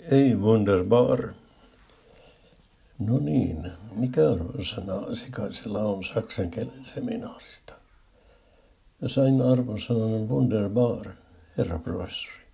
[0.00, 1.28] Ei wunderbar.
[2.98, 7.72] No niin, mikä arvosana sikaisella on saksan kielen seminaarista?
[9.06, 11.06] Sain arvosanan wunderbar,
[11.58, 12.44] herra professori.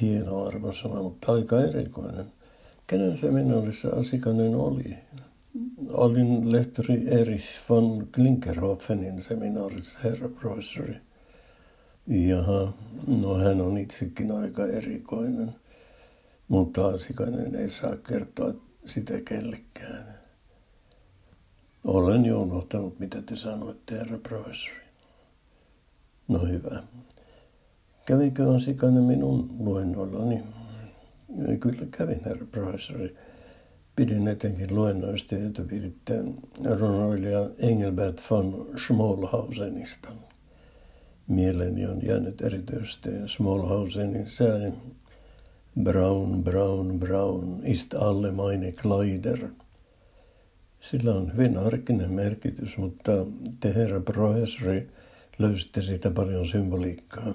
[0.00, 2.32] Hieno arvosana, mutta aika erikoinen.
[2.86, 4.98] Kenen seminaarissa asikainen oli?
[5.88, 10.96] Olin lehtori Erich von Klinkerhofenin seminaarissa, herra professori.
[12.06, 12.72] Jaha,
[13.06, 15.54] no hän on itsekin aika erikoinen,
[16.54, 18.54] mutta asikainen ei saa kertoa
[18.86, 20.18] sitä kellekään.
[21.84, 24.84] Olen jo unohtanut, mitä te sanoitte, herra professori.
[26.28, 26.82] No hyvä.
[28.06, 30.42] Kävikö asikainen minun luennoillani?
[31.60, 33.16] Kyllä kävin, herra professori.
[33.96, 35.62] Pidin etenkin luennoista, joita
[36.78, 40.08] runoilija Engelbert von Schmollhausenista.
[41.28, 44.72] Mieleni on jäänyt erityisesti Smallhausenin säe.
[45.82, 49.38] Braun, braun, braun, ist alle meine Kleider.
[50.80, 53.12] Sillä on hyvin arkinen merkitys, mutta
[53.60, 54.88] te herra professori
[55.38, 57.34] löysitte siitä paljon symboliikkaa.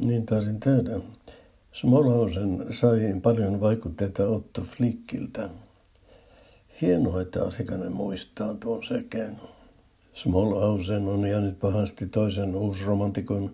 [0.00, 1.00] Niin taisin tehdä.
[1.72, 5.48] Smolhausen sai paljon vaikutteita Otto Flickiltä.
[6.80, 9.40] Hienoa, että Asikainen muistaa tuon sekään.
[10.12, 13.50] Smolhausen on jäänyt pahasti toisen uusromantikon,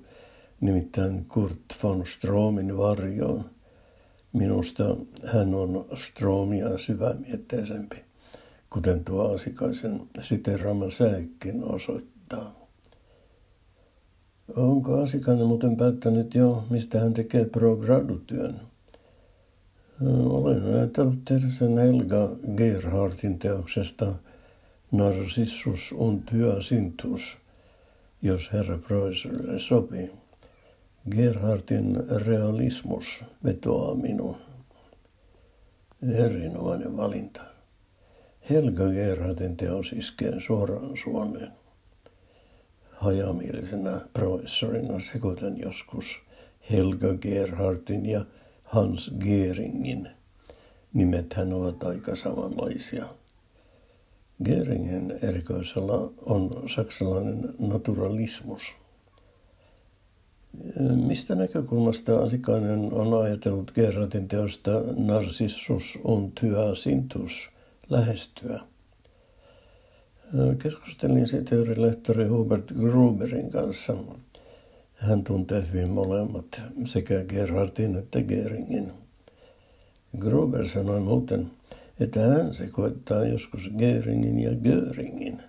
[0.64, 3.44] nimittäin Kurt von Stromin varjoon.
[4.32, 7.96] Minusta hän on Stromia syvämietteisempi,
[8.70, 12.66] kuten tuo Asikaisen siterama säikkin osoittaa.
[14.56, 18.60] Onko Asikainen muuten päättänyt jo, mistä hän tekee pro gradutyön?
[20.24, 24.14] Olen ajatellut tehdä sen Helga Gerhardin teoksesta
[24.92, 27.38] Narcissus und Hyacinthus,
[28.22, 30.23] jos herra professorille sopii.
[31.10, 34.36] Gerhardin realismus vetoaa minuun.
[36.14, 37.40] Erinomainen valinta.
[38.50, 41.52] Helga Gerhardin teos iskee suoraan suoneen
[43.04, 46.20] hajamielisenä professorina sekoitan joskus
[46.70, 48.24] Helga Gerhardin ja
[48.64, 50.08] Hans Geringin.
[50.92, 53.08] Nimethän ovat aika samanlaisia.
[54.44, 58.62] Geringen erikoisella on saksalainen naturalismus.
[61.14, 67.50] Mistä näkökulmasta Asikainen on ajatellut Gerhardin teosta Narcissus und Hyacinthus
[67.90, 68.60] lähestyä?
[70.62, 73.96] Keskustelin siitä lehtori Hubert Gruberin kanssa.
[74.94, 78.92] Hän tuntee hyvin molemmat, sekä Gerhardin että Geringin.
[80.18, 81.50] Gruber sanoi muuten,
[82.00, 85.42] että hän sekoittaa joskus Geringin ja Göringin.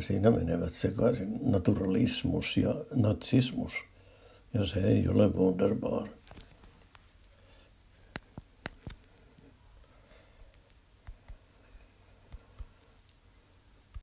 [0.00, 3.72] Siinä menevät sekaisin naturalismus ja natsismus,
[4.52, 6.08] ja se ei ole wunderbar.